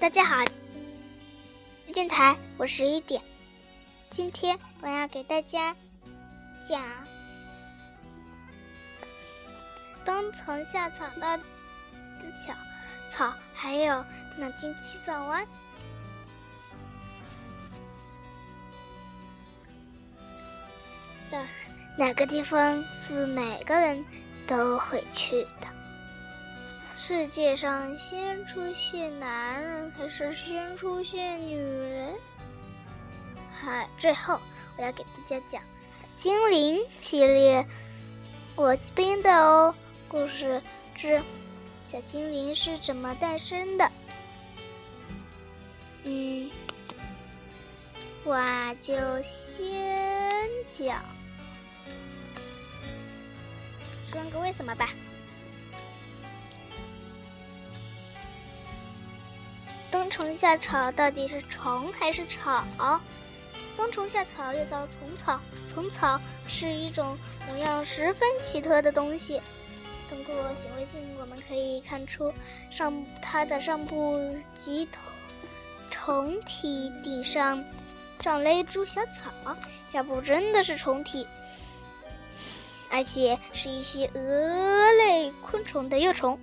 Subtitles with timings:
[0.00, 0.42] 大家好，
[1.92, 3.20] 电台我是一点，
[4.08, 5.76] 今天我要给大家
[6.66, 6.82] 讲
[10.02, 11.38] 冬虫夏草的
[12.40, 12.54] 草
[13.10, 14.02] 草，还有
[14.38, 15.46] 南京七草湾
[21.30, 21.44] 的
[21.98, 24.02] 哪个地方是每个人
[24.46, 25.69] 都会去的？
[27.02, 32.14] 世界上先出现男人还是先出现女人？
[33.50, 34.38] 好，最后
[34.76, 35.62] 我要给大家讲
[36.14, 37.66] 精灵系列
[38.54, 39.74] 我编的哦，
[40.08, 40.62] 故事
[40.94, 41.18] 之
[41.86, 43.90] 小精灵是怎么诞生的？
[46.04, 46.50] 嗯，
[48.24, 48.36] 我
[48.82, 48.92] 就
[49.22, 51.02] 先讲，
[54.12, 54.90] 说个为什么吧。
[60.10, 62.64] 虫夏草到底是虫还是草？
[63.76, 67.16] 冬虫夏草又叫虫草，虫草是一种
[67.48, 69.40] 模样十分奇特的东西。
[70.08, 72.34] 通过显微镜，我们可以看出
[72.70, 74.20] 上它的上部
[74.52, 74.86] 及
[75.88, 77.64] 虫体顶上
[78.18, 79.56] 长了一株小草，
[79.92, 81.26] 下部真的是虫体，
[82.90, 86.38] 而且是一些蛾类昆虫的幼虫。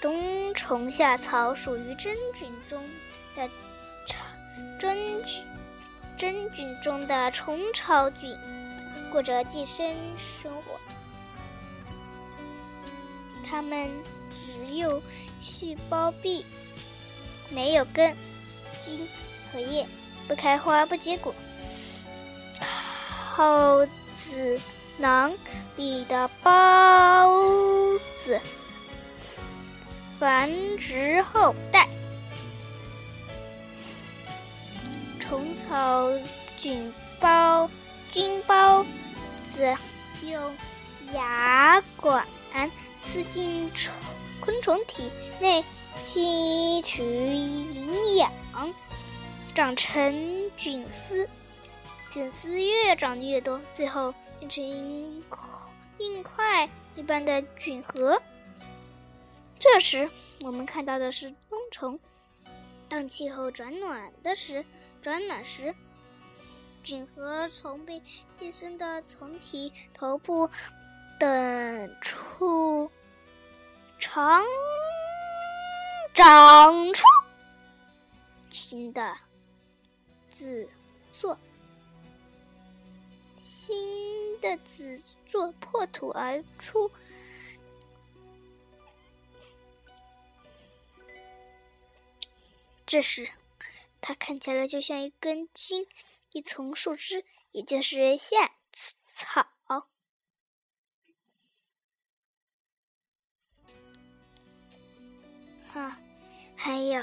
[0.00, 0.14] 冬
[0.56, 2.82] 虫夏草属于真菌中
[3.36, 3.48] 的
[4.80, 5.44] 真菌，
[6.16, 8.36] 真菌中的虫草菌，
[9.12, 9.94] 过着寄生
[10.42, 10.80] 生活。
[13.44, 13.88] 它们
[14.30, 15.00] 只有
[15.40, 16.44] 细胞壁，
[17.50, 18.16] 没有根、
[18.82, 19.06] 茎
[19.52, 19.86] 和叶，
[20.26, 21.34] 不开花不结果。
[22.58, 23.84] 耗
[24.16, 24.58] 子
[24.96, 25.32] 囊
[25.76, 28.40] 里的孢子。
[30.18, 31.86] 繁殖后代，
[35.20, 36.10] 虫草
[36.56, 36.90] 菌
[37.20, 37.68] 孢
[38.12, 38.82] 菌孢
[39.52, 39.76] 子
[40.26, 40.56] 用
[41.12, 42.26] 牙管
[43.04, 43.92] 刺进虫
[44.40, 45.62] 昆虫体内，
[46.06, 48.32] 吸取营养，
[49.54, 51.28] 长成菌丝。
[52.08, 54.64] 菌丝越长越多，最后变成
[55.98, 58.18] 硬块一般的菌核。
[59.72, 60.08] 这时，
[60.40, 61.98] 我们看到的是冬虫。
[62.88, 64.64] 当气候转暖的时，
[65.02, 65.74] 转暖时，
[66.82, 68.00] 菌核从被
[68.36, 70.48] 寄生的虫体头部
[71.18, 72.90] 等处
[73.98, 74.44] 长
[76.14, 77.04] 长出
[78.50, 79.14] 新的
[80.30, 80.68] 子
[81.12, 81.36] 座，
[83.40, 86.90] 新的子座破土而出。
[92.86, 93.28] 这时，
[94.00, 95.88] 它看起来就像一根茎，
[96.30, 99.48] 一丛树枝，也就是夏草。
[105.68, 105.98] 哈，
[106.56, 107.02] 还有，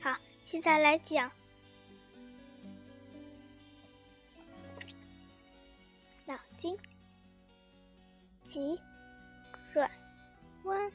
[0.00, 1.30] 好，现在来讲
[6.24, 6.76] 脑筋
[8.46, 8.80] 急
[9.72, 9.88] 转
[10.64, 10.90] 弯。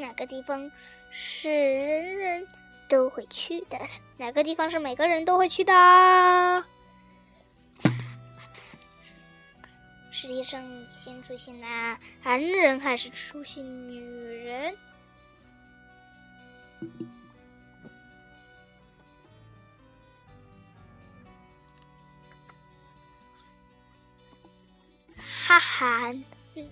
[0.00, 0.72] 哪个地方
[1.10, 2.48] 是人人
[2.88, 3.78] 都会去的？
[4.16, 6.64] 哪个地方是每个人都会去的？
[10.10, 11.98] 世界上先出现男
[12.40, 14.76] 人还是出现女人？
[25.46, 26.14] 哈哈，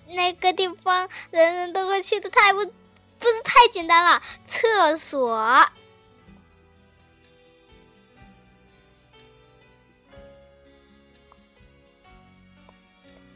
[0.07, 2.71] 那个地方人人都会去的，太不。
[3.19, 5.69] 不是太简单了，厕所。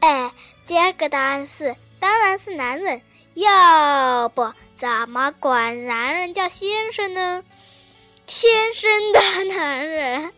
[0.00, 0.32] 哎，
[0.66, 3.02] 第二个答案是，当然是男人。
[3.34, 7.42] 要不怎么管男人叫先生呢？
[8.28, 10.32] 先生的男人，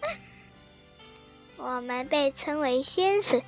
[1.59, 3.43] 我们被称为先生。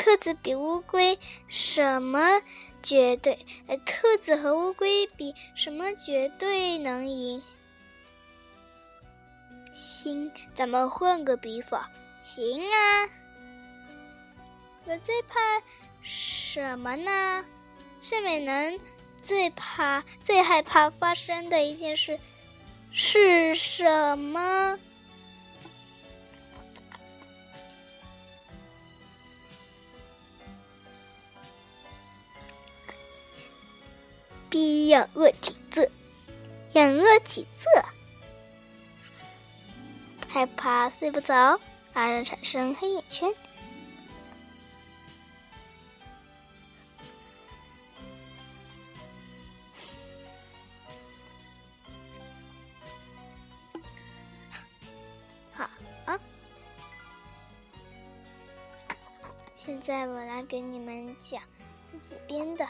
[0.00, 2.40] 兔子比乌龟什么
[2.82, 3.44] 绝对？
[3.66, 7.42] 呃，兔子和乌龟比什么绝对能赢？
[9.70, 11.90] 行，咱们换个比法。
[12.22, 13.10] 行啊，
[14.86, 15.38] 我最怕
[16.00, 17.44] 什么呢？
[18.00, 18.80] 睡美人
[19.22, 22.18] 最怕、最害怕发生的一件事
[22.90, 24.78] 是什么
[34.50, 35.86] ？B 仰卧体坐，
[36.72, 37.70] 仰卧起坐，
[40.28, 41.60] 害怕睡不着，
[41.92, 43.32] 而产生黑眼圈。
[55.52, 55.70] 好
[56.06, 56.18] 啊，
[59.54, 61.40] 现在我来给你们讲
[61.86, 62.66] 自己编的。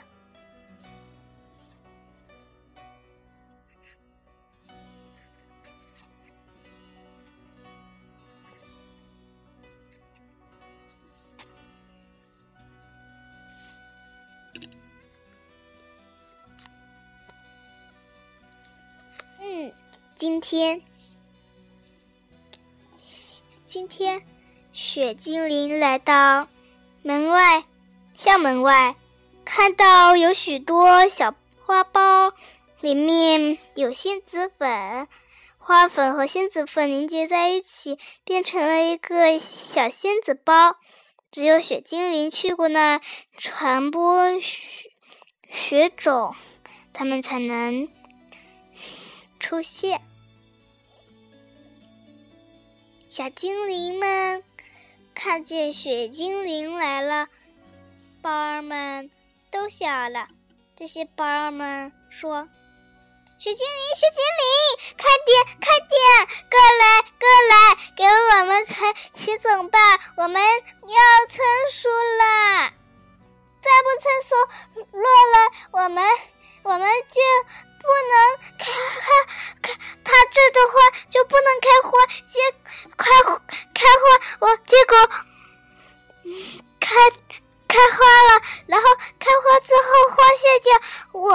[20.20, 20.82] 今天，
[23.64, 24.22] 今天，
[24.70, 26.46] 雪精灵来到
[27.02, 27.64] 门外，
[28.18, 28.96] 校门外，
[29.46, 31.34] 看到有许多小
[31.64, 32.34] 花苞，
[32.82, 35.08] 里面有仙子粉，
[35.56, 40.76] 花粉和仙子粉凝结在一起，变成了一个小仙子包。
[41.30, 43.00] 只有雪精灵去过那儿
[43.38, 44.90] 传播雪
[45.50, 46.34] 雪种，
[46.92, 47.88] 他们才能
[49.38, 50.02] 出现。
[53.10, 54.44] 小精灵们
[55.16, 57.26] 看见雪精灵来了，
[58.22, 59.10] 包儿们
[59.50, 60.28] 都笑了。
[60.76, 62.48] 这些包儿们说
[63.36, 65.98] ：“雪精灵，雪精灵，快点，快点，
[66.48, 69.80] 过来，过来，给我们采雪种吧！
[70.16, 72.72] 我们要成熟了，
[73.60, 74.36] 再不成熟，
[74.92, 76.04] 落了我们，
[76.62, 77.20] 我们就
[77.80, 78.14] 不能
[78.56, 78.70] 开
[79.00, 79.74] 开开，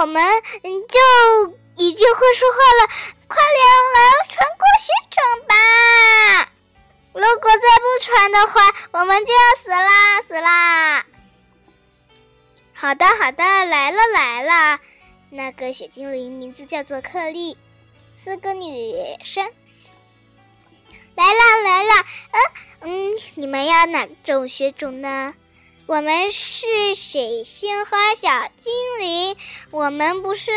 [0.06, 0.22] 我们
[0.62, 2.88] 就已经会说话了。
[3.26, 5.18] 快点来传过雪种
[5.48, 6.48] 吧！
[7.12, 11.04] 如果再不传的话，我们就要死啦死啦！
[12.72, 14.78] 好的好的，来了来了，
[15.30, 17.58] 那个雪精灵名字叫做克莉，
[18.14, 18.94] 是个女
[19.24, 19.44] 生。
[21.16, 21.90] 来了来了，
[22.30, 22.38] 嗯
[22.82, 25.34] 嗯，你们要哪种雪种呢？
[25.86, 26.66] 我们是
[26.96, 29.36] 水仙花小精灵，
[29.70, 30.50] 我们不是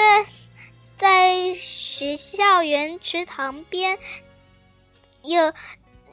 [0.97, 3.99] 在学校园池塘边
[5.21, 5.53] 有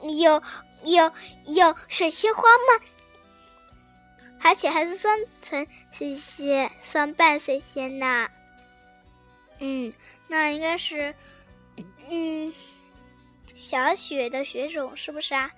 [0.03, 0.43] 有
[0.83, 1.11] 有
[1.45, 2.85] 有水仙花吗？
[4.39, 8.29] 而且还是双层水仙，双瓣水仙呢。
[9.57, 9.91] 嗯，
[10.27, 11.15] 那应该是，
[12.07, 12.53] 嗯。
[13.57, 15.51] 小雪的雪种是不是啊？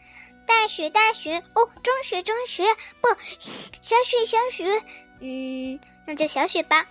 [0.46, 2.64] 大雪大雪哦，中雪中雪
[3.02, 3.10] 不，
[3.82, 4.82] 小雪小雪，
[5.20, 6.88] 嗯，那就小雪吧。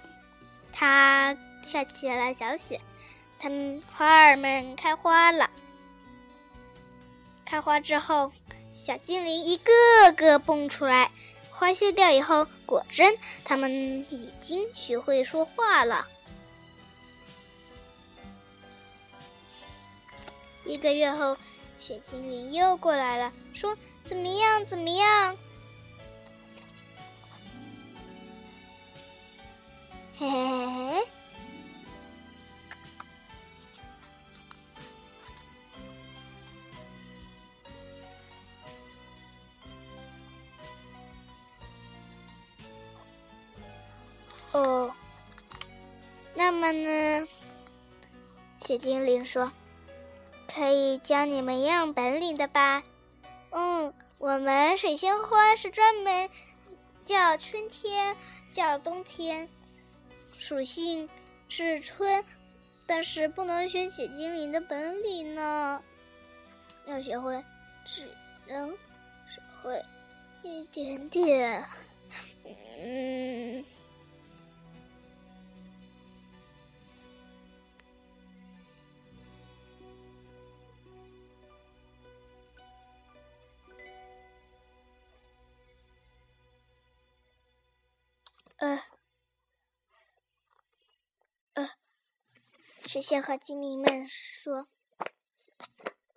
[0.71, 2.79] 它下起了小雪，
[3.39, 5.51] 它们花儿们开花了。
[7.47, 8.31] 开花之后，
[8.75, 11.11] 小精灵一个个蹦出来。
[11.51, 13.73] 花谢掉以后，果真它们
[14.11, 16.07] 已经学会说话了。
[20.69, 21.35] 一个月后，
[21.81, 24.67] 雪精灵又过来了，说：“怎么样？
[24.67, 25.35] 怎么样？”
[30.19, 31.07] 嘿嘿嘿嘿。
[44.53, 44.93] 哦，
[46.35, 47.27] 那么呢？
[48.61, 49.51] 雪精灵说。
[50.53, 52.83] 可以教你们样本领的吧？
[53.51, 56.29] 嗯，我们水仙花是专门
[57.05, 58.17] 叫春天，
[58.53, 59.49] 叫冬天，
[60.39, 61.09] 属性
[61.49, 62.25] 是春，
[62.87, 65.83] 但是不能学雪精灵的本领呢。
[66.87, 67.45] 要学会，
[67.85, 68.11] 只
[68.49, 69.85] 能学会
[70.43, 71.65] 一点点。
[72.79, 73.65] 嗯。
[88.59, 88.81] 呃，
[91.55, 91.71] 呃，
[92.87, 94.67] 水仙和精灵们说：“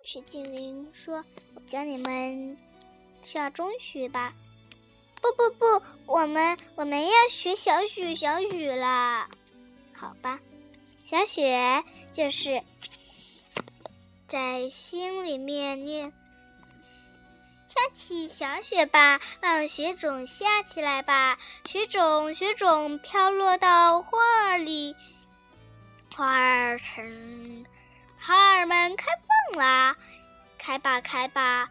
[0.02, 2.58] 雪精灵说，我教你们
[3.24, 4.34] 下中学吧。”
[5.22, 5.64] 不不不，
[6.06, 9.30] 我们我们要学小雪小雪啦。
[9.94, 10.40] 好吧，
[11.04, 12.60] 小雪就是
[14.26, 16.12] 在心里面念。
[17.72, 21.38] 下起小雪吧，让雪种下起来吧。
[21.66, 24.18] 雪种，雪种飘落到花
[24.50, 24.94] 儿里，
[26.14, 27.64] 花儿成，
[28.20, 29.96] 花儿们开放啦，
[30.58, 31.70] 开吧，开吧。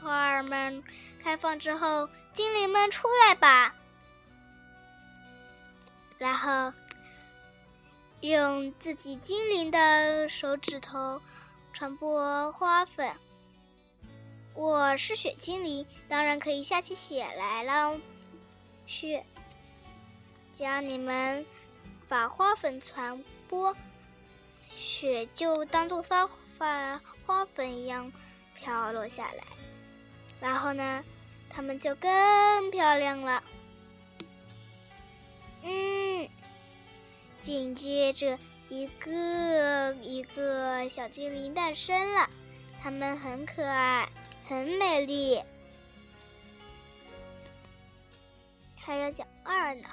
[0.00, 0.84] 花儿们
[1.20, 3.74] 开放之后，精灵们出来吧。
[6.16, 6.72] 然后
[8.20, 11.20] 用自己精灵的手指头
[11.72, 13.12] 传播花粉。
[14.60, 17.98] 我是雪精灵，当然可以下起雪来了。
[18.86, 19.24] 雪，
[20.54, 21.46] 只要你们
[22.10, 23.74] 把花粉传播，
[24.76, 28.12] 雪就当做发发花粉一样
[28.54, 29.44] 飘落下来。
[30.42, 31.02] 然后呢，
[31.48, 33.42] 它们就更漂亮了。
[35.62, 36.28] 嗯，
[37.40, 38.38] 紧接着
[38.68, 42.28] 一个一个小精灵诞生了，
[42.82, 44.06] 它们很可爱。
[44.50, 45.40] 很美丽，
[48.76, 49.88] 还要讲二呢。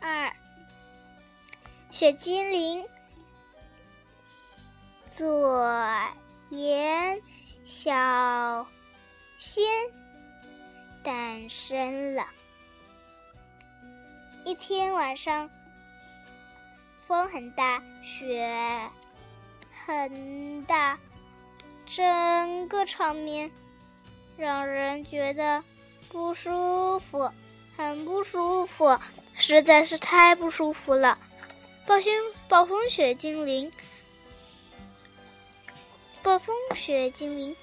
[0.00, 0.32] 二，
[1.90, 2.86] 雪精灵
[5.10, 5.60] 左
[6.50, 7.20] 眼
[7.64, 8.64] 小
[9.38, 9.64] 仙
[11.02, 12.24] 诞生了。
[14.44, 15.50] 一天晚上，
[17.08, 18.88] 风很大，雪。
[19.86, 20.98] 很大，
[21.86, 23.48] 整个场面
[24.36, 25.62] 让人觉得
[26.08, 27.30] 不舒服，
[27.76, 28.98] 很不舒服，
[29.36, 31.16] 实在是太不舒服了。
[31.86, 32.12] 暴风
[32.48, 33.70] 暴风雪精灵，
[36.20, 37.54] 暴风雪精灵，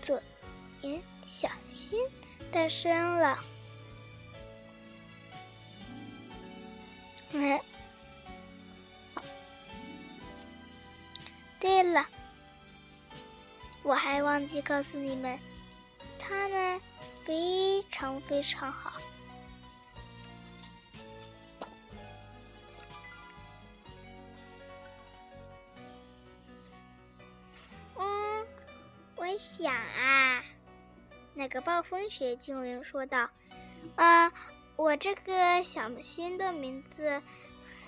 [0.00, 0.22] 左
[0.82, 1.98] 眼小心
[2.52, 3.40] 诞生了。
[11.66, 12.06] 对了，
[13.82, 15.36] 我还忘记告诉你们，
[16.16, 16.80] 他呢
[17.24, 18.92] 非常非常好。
[27.96, 28.46] 嗯，
[29.16, 30.44] 我想啊，
[31.34, 33.28] 那个暴风雪精灵说道
[33.96, 34.32] ：“啊，
[34.76, 37.20] 我这个小薰的名字。”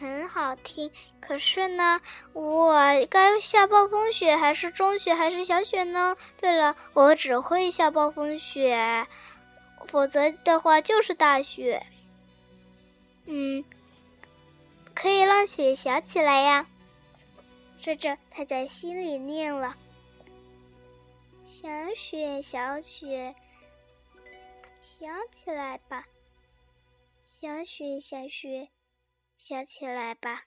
[0.01, 0.91] 很好听，
[1.21, 2.01] 可是呢，
[2.33, 2.73] 我
[3.11, 6.17] 该下暴风雪还是中雪还是小雪呢？
[6.41, 9.07] 对了，我只会下暴风雪，
[9.89, 11.85] 否则的话就是大雪。
[13.27, 13.65] 嗯，
[14.95, 16.67] 可以让雪小起来呀。
[17.79, 19.77] 说着，他在心里念了
[21.45, 23.35] ：“小雪，小雪，
[24.81, 26.07] 小起来吧，
[27.25, 28.69] 小雪，小雪。”
[29.39, 30.43] 想起来吧，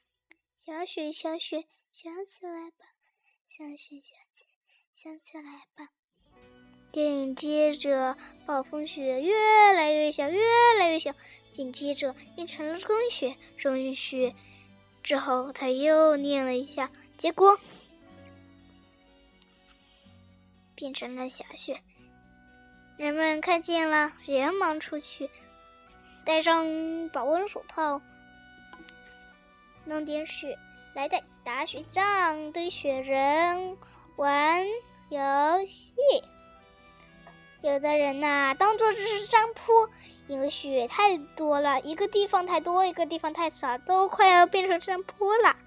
[0.57, 2.85] 小雪，小雪，想起来吧，
[3.47, 4.47] 小雪，小雪，
[4.93, 5.91] 想起来吧。
[6.91, 10.41] 紧接着，暴风雪越来越小，越
[10.77, 11.15] 来越小，
[11.53, 14.35] 紧接着变成了春雪，中雪。
[15.01, 17.57] 之后他又念了一下，结果
[20.75, 21.81] 变成了小雪。
[22.97, 25.29] 人们看见了，连忙出去，
[26.25, 28.01] 戴上保温手套。
[29.91, 30.57] 弄点雪
[30.93, 33.77] 来的打雪仗，堆雪人
[34.15, 34.65] 玩
[35.09, 35.19] 游
[35.67, 35.91] 戏。
[37.61, 39.89] 有的人呐，当做这是山坡，
[40.27, 45.57] 因为雪太多了，一个地方太多，一个地方太少，都快要变成山坡了。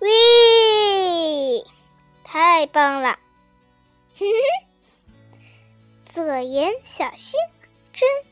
[0.00, 1.64] 喂，
[2.24, 3.20] 太棒了！
[4.16, 5.46] 嘿嘿，
[6.06, 7.38] 左眼小心，
[7.92, 8.27] 真。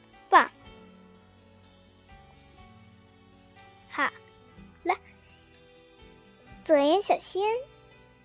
[6.66, 7.40] 左眼小仙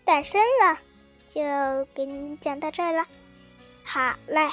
[0.04, 0.80] 诞生了，
[1.30, 3.06] 就给你讲到这儿了。
[3.84, 4.50] 好嘞，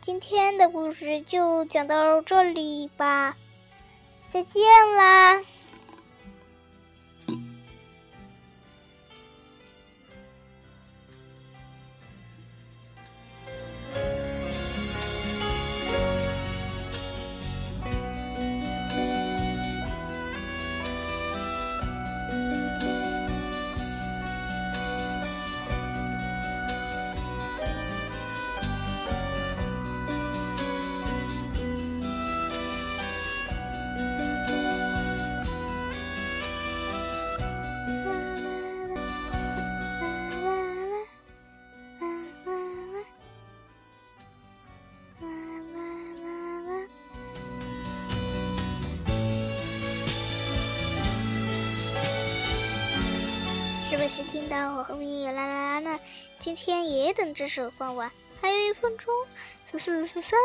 [0.00, 3.36] 今天的故事就讲到这里吧，
[4.28, 4.60] 再见
[4.96, 5.40] 啦。
[54.14, 56.00] 是听到我后面有啦啦啦呢，
[56.38, 58.08] 今天也等这首放完，
[58.40, 59.12] 还有一分钟，
[59.72, 60.38] 十四、十三、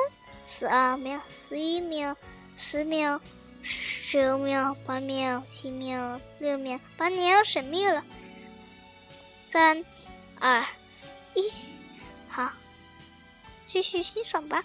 [0.48, 2.18] 十二秒、十一秒、
[2.58, 3.22] 十秒、
[3.62, 8.04] 十五秒、八秒、七秒、六秒，把你要神秘了。
[9.52, 9.86] 三、
[10.40, 10.66] 二、
[11.36, 11.52] 一，
[12.28, 12.50] 好，
[13.68, 14.64] 继续欣赏吧。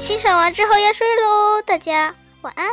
[0.00, 2.66] 欣赏完之后要睡喽，大家晚安。